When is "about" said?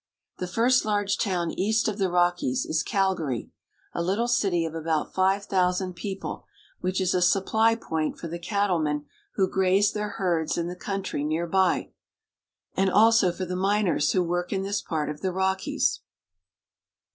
4.73-5.13